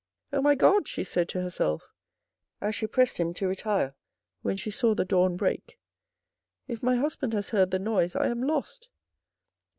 "Oh, 0.33 0.41
my 0.41 0.55
God!" 0.55 0.87
she 0.87 1.03
said 1.03 1.29
to 1.29 1.41
herself, 1.43 1.83
as 2.59 2.73
she 2.73 2.87
pressed 2.87 3.19
him 3.19 3.35
to 3.35 3.47
retire 3.47 3.93
when 4.41 4.57
she 4.57 4.71
saw 4.71 4.95
the 4.95 5.05
dawn 5.05 5.37
break, 5.37 5.77
"if 6.67 6.81
my 6.81 6.95
husband 6.95 7.33
has 7.33 7.51
heard 7.51 7.69
the 7.69 7.77
noise, 7.77 8.15
I 8.15 8.25
am 8.25 8.41
lost." 8.41 8.89